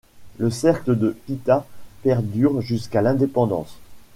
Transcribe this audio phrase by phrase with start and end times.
[0.39, 1.67] Le cercle de Kita
[2.01, 3.77] perdure jusqu’à l’indépendance.